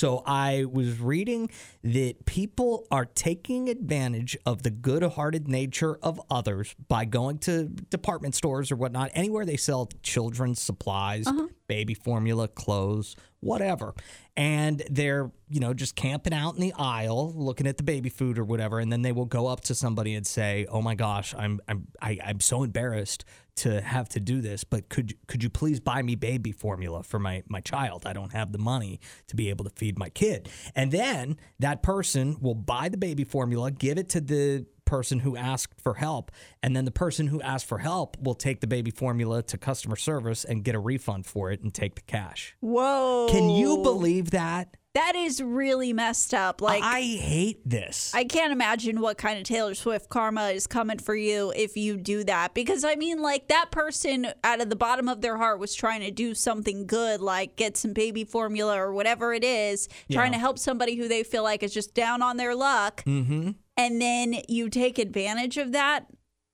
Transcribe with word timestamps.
So 0.00 0.22
I 0.24 0.64
was 0.64 0.98
reading 0.98 1.50
that 1.84 2.24
people 2.24 2.86
are 2.90 3.04
taking 3.04 3.68
advantage 3.68 4.34
of 4.46 4.62
the 4.62 4.70
good-hearted 4.70 5.46
nature 5.46 5.98
of 6.02 6.18
others 6.30 6.74
by 6.88 7.04
going 7.04 7.36
to 7.40 7.64
department 7.64 8.34
stores 8.34 8.72
or 8.72 8.76
whatnot, 8.76 9.10
anywhere 9.12 9.44
they 9.44 9.58
sell 9.58 9.90
children's 10.02 10.58
supplies, 10.58 11.26
uh-huh. 11.26 11.48
Baby 11.70 11.94
formula, 11.94 12.48
clothes, 12.48 13.14
whatever. 13.38 13.94
And 14.36 14.82
they're, 14.90 15.30
you 15.48 15.60
know, 15.60 15.72
just 15.72 15.94
camping 15.94 16.34
out 16.34 16.56
in 16.56 16.60
the 16.60 16.72
aisle 16.76 17.32
looking 17.36 17.68
at 17.68 17.76
the 17.76 17.84
baby 17.84 18.08
food 18.08 18.40
or 18.40 18.44
whatever, 18.44 18.80
and 18.80 18.92
then 18.92 19.02
they 19.02 19.12
will 19.12 19.24
go 19.24 19.46
up 19.46 19.60
to 19.62 19.74
somebody 19.76 20.14
and 20.14 20.26
say, 20.26 20.66
"Oh 20.68 20.82
my 20.82 20.96
gosh, 20.96 21.32
I'm 21.38 21.60
I'm 21.68 21.86
I, 22.02 22.18
I'm 22.24 22.40
so 22.40 22.64
embarrassed 22.64 23.24
to 23.56 23.80
have 23.80 24.08
to 24.08 24.20
do 24.20 24.40
this, 24.40 24.64
but 24.64 24.88
could 24.88 25.14
could 25.28 25.44
you 25.44 25.50
please 25.50 25.78
buy 25.78 26.02
me 26.02 26.16
baby 26.16 26.50
formula 26.50 27.04
for 27.04 27.20
my 27.20 27.44
my 27.48 27.60
child? 27.60 28.04
I 28.04 28.12
don't 28.12 28.32
have 28.32 28.50
the 28.50 28.58
money 28.58 28.98
to 29.28 29.36
be 29.36 29.48
able 29.48 29.64
to 29.64 29.70
feed 29.70 29.96
my 29.96 30.08
kid." 30.08 30.48
And 30.74 30.90
then 30.90 31.36
that 31.60 31.84
person 31.84 32.36
will 32.40 32.56
buy 32.56 32.88
the 32.88 32.98
baby 32.98 33.22
formula, 33.22 33.70
give 33.70 33.96
it 33.96 34.08
to 34.10 34.20
the 34.20 34.66
person 34.90 35.20
who 35.20 35.36
asked 35.36 35.80
for 35.80 35.94
help, 35.94 36.32
and 36.64 36.74
then 36.74 36.84
the 36.84 36.90
person 36.90 37.28
who 37.28 37.40
asked 37.42 37.66
for 37.66 37.78
help 37.78 38.16
will 38.20 38.34
take 38.34 38.60
the 38.60 38.66
baby 38.66 38.90
formula 38.90 39.40
to 39.44 39.56
customer 39.56 39.94
service 39.96 40.44
and 40.44 40.64
get 40.64 40.74
a 40.74 40.80
refund 40.80 41.26
for 41.26 41.52
it 41.52 41.62
and 41.62 41.72
take 41.72 41.94
the 41.94 42.02
cash. 42.02 42.56
Whoa. 42.60 43.28
Can 43.30 43.48
you 43.50 43.78
believe 43.78 44.32
that? 44.32 44.76
That 44.94 45.14
is 45.14 45.40
really 45.40 45.92
messed 45.92 46.34
up. 46.34 46.60
Like 46.60 46.82
I 46.82 47.00
hate 47.02 47.60
this. 47.64 48.10
I 48.12 48.24
can't 48.24 48.52
imagine 48.52 49.00
what 49.00 49.18
kind 49.18 49.38
of 49.38 49.44
Taylor 49.44 49.74
Swift 49.76 50.08
karma 50.08 50.48
is 50.48 50.66
coming 50.66 50.98
for 50.98 51.14
you 51.14 51.52
if 51.54 51.76
you 51.76 51.96
do 51.96 52.24
that. 52.24 52.54
Because 52.54 52.82
I 52.82 52.96
mean, 52.96 53.22
like 53.22 53.46
that 53.48 53.70
person 53.70 54.26
out 54.42 54.60
of 54.60 54.68
the 54.68 54.74
bottom 54.74 55.08
of 55.08 55.20
their 55.20 55.36
heart 55.36 55.60
was 55.60 55.76
trying 55.76 56.00
to 56.00 56.10
do 56.10 56.34
something 56.34 56.88
good, 56.88 57.20
like 57.20 57.54
get 57.54 57.76
some 57.76 57.92
baby 57.92 58.24
formula 58.24 58.76
or 58.76 58.92
whatever 58.92 59.32
it 59.32 59.44
is, 59.44 59.88
trying 60.10 60.32
Yeah. 60.32 60.38
to 60.38 60.40
help 60.40 60.58
somebody 60.58 60.96
who 60.96 61.06
they 61.06 61.22
feel 61.22 61.44
like 61.44 61.62
is 61.62 61.72
just 61.72 61.94
down 61.94 62.20
on 62.20 62.36
their 62.36 62.56
luck. 62.56 63.04
mm-hmm. 63.06 63.50
And 63.80 64.00
then 64.00 64.42
you 64.46 64.68
take 64.68 64.98
advantage 64.98 65.56
of 65.56 65.72
that. 65.72 66.06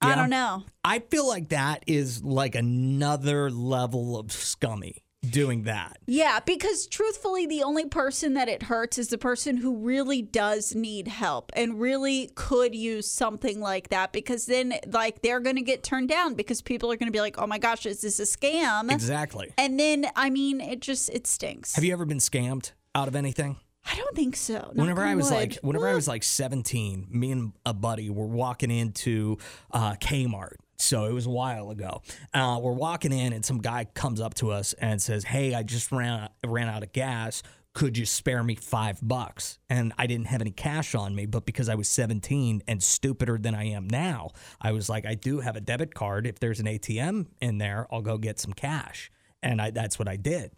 I 0.00 0.16
don't 0.16 0.30
know. 0.30 0.64
I 0.82 0.98
feel 0.98 1.28
like 1.28 1.50
that 1.50 1.84
is 1.86 2.24
like 2.24 2.56
another 2.56 3.48
level 3.48 4.18
of 4.18 4.32
scummy 4.32 5.04
doing 5.30 5.62
that. 5.62 5.98
Yeah, 6.06 6.40
because 6.44 6.88
truthfully, 6.88 7.46
the 7.46 7.62
only 7.62 7.86
person 7.86 8.34
that 8.34 8.48
it 8.48 8.64
hurts 8.64 8.98
is 8.98 9.06
the 9.06 9.18
person 9.18 9.58
who 9.58 9.76
really 9.76 10.20
does 10.20 10.74
need 10.74 11.06
help 11.06 11.52
and 11.54 11.80
really 11.80 12.32
could 12.34 12.74
use 12.74 13.08
something 13.08 13.60
like 13.60 13.90
that. 13.90 14.12
Because 14.12 14.46
then, 14.46 14.74
like, 14.88 15.22
they're 15.22 15.38
going 15.38 15.54
to 15.54 15.62
get 15.62 15.84
turned 15.84 16.08
down 16.08 16.34
because 16.34 16.60
people 16.60 16.90
are 16.90 16.96
going 16.96 17.06
to 17.06 17.12
be 17.12 17.20
like, 17.20 17.38
"Oh 17.38 17.46
my 17.46 17.58
gosh, 17.58 17.86
is 17.86 18.00
this 18.00 18.18
a 18.18 18.24
scam?" 18.24 18.90
Exactly. 18.90 19.54
And 19.56 19.78
then, 19.78 20.06
I 20.16 20.30
mean, 20.30 20.60
it 20.60 20.80
just 20.80 21.10
it 21.10 21.28
stinks. 21.28 21.76
Have 21.76 21.84
you 21.84 21.92
ever 21.92 22.04
been 22.04 22.18
scammed 22.18 22.72
out 22.96 23.06
of 23.06 23.14
anything? 23.14 23.58
I 23.90 23.96
don't 23.96 24.14
think 24.14 24.36
so. 24.36 24.54
Knock 24.54 24.74
whenever 24.74 25.02
I 25.02 25.14
was 25.14 25.30
wood. 25.30 25.36
like, 25.36 25.54
whenever 25.62 25.88
I 25.88 25.94
was 25.94 26.06
like 26.08 26.22
17, 26.22 27.08
me 27.10 27.32
and 27.32 27.52
a 27.66 27.74
buddy 27.74 28.10
were 28.10 28.26
walking 28.26 28.70
into 28.70 29.38
uh, 29.70 29.94
Kmart. 29.94 30.54
So 30.76 31.04
it 31.04 31.12
was 31.12 31.26
a 31.26 31.30
while 31.30 31.70
ago. 31.70 32.02
Uh, 32.34 32.58
we're 32.60 32.72
walking 32.72 33.12
in, 33.12 33.32
and 33.32 33.44
some 33.44 33.58
guy 33.58 33.84
comes 33.84 34.20
up 34.20 34.34
to 34.34 34.50
us 34.50 34.72
and 34.74 35.00
says, 35.00 35.24
"Hey, 35.24 35.54
I 35.54 35.62
just 35.62 35.92
ran 35.92 36.28
ran 36.44 36.68
out 36.68 36.82
of 36.82 36.92
gas. 36.92 37.42
Could 37.72 37.96
you 37.96 38.04
spare 38.04 38.42
me 38.42 38.56
five 38.56 38.98
bucks?" 39.00 39.60
And 39.70 39.92
I 39.96 40.06
didn't 40.08 40.26
have 40.26 40.40
any 40.40 40.50
cash 40.50 40.96
on 40.96 41.14
me, 41.14 41.26
but 41.26 41.46
because 41.46 41.68
I 41.68 41.76
was 41.76 41.88
17 41.88 42.64
and 42.66 42.82
stupider 42.82 43.38
than 43.38 43.54
I 43.54 43.64
am 43.68 43.86
now, 43.88 44.30
I 44.60 44.72
was 44.72 44.88
like, 44.88 45.06
"I 45.06 45.14
do 45.14 45.38
have 45.38 45.54
a 45.54 45.60
debit 45.60 45.94
card. 45.94 46.26
If 46.26 46.40
there's 46.40 46.58
an 46.58 46.66
ATM 46.66 47.28
in 47.40 47.58
there, 47.58 47.86
I'll 47.92 48.02
go 48.02 48.18
get 48.18 48.40
some 48.40 48.52
cash." 48.52 49.12
And 49.40 49.60
I, 49.60 49.70
that's 49.70 49.98
what 50.00 50.08
I 50.08 50.16
did. 50.16 50.52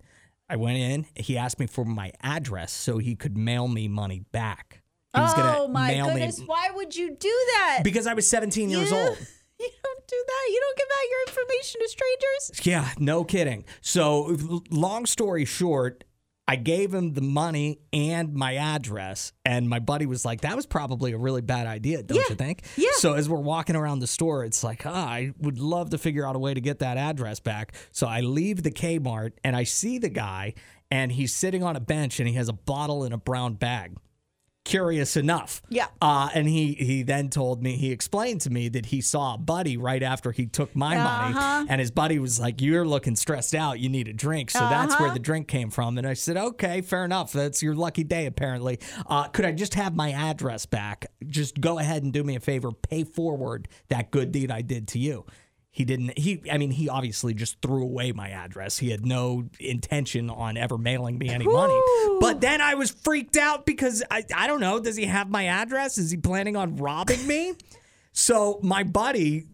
I 0.49 0.57
went 0.57 0.79
in. 0.79 1.07
He 1.17 1.37
asked 1.39 1.59
me 1.59 1.67
for 1.67 1.85
my 1.85 2.13
address 2.23 2.73
so 2.73 2.99
he 2.99 3.17
could 3.17 3.37
mail 3.37 3.69
me 3.69 3.89
money 3.89 4.21
back. 4.33 4.83
He 5.15 5.21
was 5.21 5.33
oh 5.37 5.69
my 5.69 5.95
goodness, 5.95 6.41
me 6.41 6.47
why 6.47 6.71
would 6.75 6.97
you 6.97 7.15
do 7.17 7.29
that? 7.53 7.81
because 7.85 8.07
I 8.09 8.15
was 8.15 8.29
17 8.29 8.69
years 8.71 8.91
You- 8.91 8.97
old. 8.97 9.19
You 9.57 9.69
don't 9.85 10.07
do 10.09 10.25
that. 10.27 10.51
You 10.51 10.61
don't 10.61 10.77
give 10.77 10.89
out 10.99 11.11
your 11.11 11.21
information 11.29 11.81
to 11.81 11.89
strangers. 11.89 12.67
Yeah, 12.67 12.91
no 12.99 13.23
kidding. 13.23 13.65
So, 13.83 14.37
long 14.69 15.07
story 15.07 15.45
short, 15.45 16.03
I 16.47 16.57
gave 16.57 16.93
him 16.93 17.15
the 17.15 17.23
money 17.23 17.79
and 17.93 18.35
my 18.35 18.57
address, 18.57 19.33
and 19.47 19.67
my 19.69 19.79
buddy 19.79 20.05
was 20.05 20.25
like, 20.27 20.43
"That 20.43 20.55
was 20.57 20.67
probably 20.67 21.13
a 21.13 21.19
really 21.19 21.41
bad 21.41 21.67
idea, 21.67 22.03
don't 22.03 22.19
Yeah. 22.19 22.25
you 22.29 22.35
think?" 22.35 22.65
Yeah. 22.77 22.89
So 22.97 23.15
as 23.15 23.29
we're 23.31 23.41
walking 23.41 23.77
around 23.77 24.01
the 24.01 24.07
store, 24.07 24.45
it's 24.45 24.63
like, 24.63 24.85
ah, 24.85 25.09
I 25.09 25.33
would 25.39 25.59
love 25.59 25.91
to 25.91 25.99
figure 25.99 26.27
out 26.27 26.37
a 26.37 26.39
way 26.39 26.53
to 26.53 26.61
get 26.61 26.81
that 26.81 26.99
address 26.99 27.41
back. 27.41 27.75
So 27.93 28.07
I 28.07 28.21
leave 28.21 28.63
the 28.63 28.71
Kmart 28.71 29.33
and 29.43 29.57
I 29.57 29.65
see 29.65 29.97
the 29.99 30.11
guy, 30.11 30.53
and 30.91 31.13
he's 31.13 31.35
sitting 31.35 31.63
on 31.63 31.77
a 31.77 31.81
bench 31.81 32.21
and 32.21 32.29
he 32.29 32.35
has 32.35 32.51
a 32.51 32.53
bottle 32.53 33.05
in 33.05 33.13
a 33.15 33.19
brown 33.19 33.55
bag. 33.55 33.97
Curious 34.65 35.17
enough. 35.19 35.61
Yeah. 35.69 35.89
Uh, 36.01 36.31
and 36.35 36.49
he 36.49 36.73
he 36.73 37.03
then 37.03 37.29
told 37.29 37.63
me 37.63 37.77
he 37.77 37.93
explained 37.93 38.41
to 38.43 38.51
me 38.51 38.71
that 38.71 38.87
he 38.87 39.03
saw 39.03 39.35
a 39.35 39.39
buddy 39.39 39.77
right 39.77 40.03
after 40.03 40.33
he 40.33 40.47
took 40.47 40.75
my 40.75 40.97
Uh-huh. 40.97 41.33
money, 41.33 41.67
and 41.71 41.81
his 41.83 41.91
buddy 41.91 42.19
was 42.19 42.41
like, 42.41 42.63
"You're 42.63 42.87
looking 42.87 43.15
stressed 43.15 43.55
out. 43.55 43.79
You 43.79 43.91
need 43.91 44.09
a 44.09 44.15
drink." 44.15 44.51
So 44.51 44.61
that's 44.61 44.95
where 44.99 45.09
Uh-huh. 45.09 45.15
the 45.15 45.21
drink 45.21 45.49
came 45.49 45.69
from. 45.69 45.99
And 45.99 46.07
I 46.07 46.15
said, 46.15 46.39
"Okay, 46.39 46.81
fair 46.81 47.05
enough. 47.05 47.31
That's 47.35 47.63
your 47.63 47.75
lucky 47.75 48.05
day, 48.05 48.25
apparently. 48.25 48.79
Uh, 49.07 49.25
could 49.25 49.45
I 49.45 49.53
just 49.53 49.75
have 49.75 49.95
my 49.95 50.13
address 50.13 50.65
back? 50.65 51.07
Just 51.27 51.61
go 51.61 51.79
ahead 51.79 52.03
and 52.03 52.11
do 52.11 52.25
me 52.25 52.35
a 52.35 52.41
favor. 52.41 52.73
Pay 52.73 53.05
forward 53.05 53.69
that 53.91 54.11
good 54.11 54.33
deed 54.33 54.51
I 54.51 54.63
did 54.63 54.89
to 54.89 54.99
you." 54.99 55.27
He 55.75 55.85
didn't. 55.85 56.17
He, 56.17 56.41
I 56.49 56.57
mean, 56.57 56.71
he 56.71 56.89
obviously 56.89 57.35
just 57.35 57.61
threw 57.61 57.83
away 57.83 58.13
my 58.13 58.31
address. 58.31 58.79
He 58.79 58.91
had 58.91 59.05
no 59.05 59.47
intention 59.59 60.31
on 60.31 60.57
ever 60.57 60.79
mailing 60.79 61.19
me 61.19 61.29
any 61.31 61.49
money. 61.49 61.75
But 62.21 62.41
then 62.41 62.61
I 62.61 62.75
was 62.75 62.93
freaked 62.93 63.37
out 63.37 63.67
because 63.67 64.01
I, 64.09 64.23
I 64.33 64.47
don't 64.47 64.61
know. 64.61 64.79
Does 64.79 64.95
he 64.95 65.07
have 65.07 65.29
my 65.29 65.47
address? 65.47 65.99
Is 65.99 66.13
he 66.13 66.17
planning 66.17 66.55
on 66.55 66.77
robbing 66.77 67.27
me? 67.27 67.55
So 68.13 68.61
my 68.63 68.85
buddy, 68.85 69.49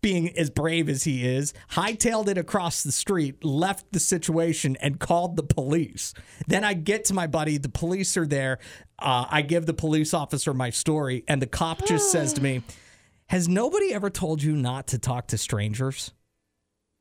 being 0.00 0.38
as 0.38 0.50
brave 0.50 0.88
as 0.88 1.02
he 1.02 1.26
is, 1.26 1.52
hightailed 1.72 2.28
it 2.28 2.38
across 2.38 2.84
the 2.84 2.92
street, 2.92 3.44
left 3.44 3.90
the 3.90 3.98
situation, 3.98 4.76
and 4.80 5.00
called 5.00 5.34
the 5.34 5.42
police. 5.42 6.14
Then 6.46 6.62
I 6.62 6.74
get 6.74 7.06
to 7.06 7.14
my 7.14 7.26
buddy. 7.26 7.58
The 7.58 7.70
police 7.70 8.16
are 8.16 8.26
there. 8.26 8.60
Uh, 9.00 9.26
I 9.28 9.42
give 9.42 9.66
the 9.66 9.74
police 9.74 10.14
officer 10.14 10.54
my 10.54 10.70
story, 10.70 11.24
and 11.26 11.42
the 11.42 11.48
cop 11.48 11.84
just 11.86 12.12
says 12.12 12.32
to 12.34 12.40
me, 12.40 12.62
"Has 13.28 13.48
nobody 13.48 13.92
ever 13.92 14.10
told 14.10 14.42
you 14.42 14.54
not 14.56 14.88
to 14.88 14.98
talk 14.98 15.28
to 15.28 15.38
strangers?" 15.38 16.12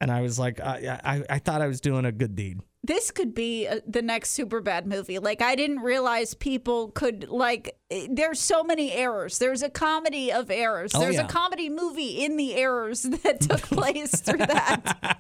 And 0.01 0.11
I 0.11 0.21
was 0.21 0.37
like, 0.37 0.59
I, 0.59 0.99
I, 1.03 1.23
I 1.29 1.39
thought 1.39 1.61
I 1.61 1.67
was 1.67 1.79
doing 1.79 2.03
a 2.05 2.11
good 2.11 2.35
deed. 2.35 2.59
This 2.83 3.09
could 3.11 3.33
be 3.33 3.65
uh, 3.65 3.79
the 3.87 4.01
next 4.03 4.37
Superbad 4.37 4.85
movie. 4.85 5.17
Like 5.19 5.41
I 5.41 5.55
didn't 5.55 5.79
realize 5.79 6.33
people 6.35 6.89
could 6.91 7.29
like. 7.29 7.75
eh, 7.89 8.05
There's 8.11 8.39
so 8.39 8.63
many 8.63 8.91
errors. 8.91 9.39
There's 9.39 9.63
a 9.63 9.69
comedy 9.69 10.31
of 10.33 10.51
errors. 10.51 10.91
Oh, 10.93 10.99
There's 10.99 11.15
yeah. 11.15 11.25
a 11.25 11.27
comedy 11.27 11.69
movie 11.69 12.23
in 12.23 12.35
the 12.37 12.53
errors 12.55 13.01
that 13.23 13.39
took 13.41 13.61
place 13.61 14.19
through 14.21 14.37
that. 14.45 15.17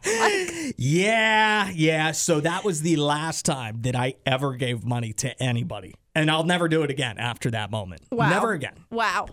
Yeah, 0.77 1.69
yeah. 1.73 2.11
So 2.11 2.39
that 2.41 2.63
was 2.63 2.81
the 2.81 2.97
last 2.97 3.45
time 3.45 3.81
that 3.81 3.95
I 3.95 4.15
ever 4.25 4.55
gave 4.55 4.83
money 4.83 5.13
to 5.13 5.41
anybody. 5.41 5.95
And 6.13 6.29
I'll 6.31 6.43
never 6.45 6.67
do 6.67 6.83
it 6.83 6.89
again 6.91 7.17
after 7.17 7.51
that 7.51 7.71
moment. 7.71 8.03
Wow. 8.11 8.29
Never 8.29 8.51
again. 8.53 8.75
Wow. 8.91 9.27